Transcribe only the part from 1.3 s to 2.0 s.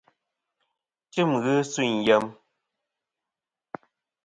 ghi sûyn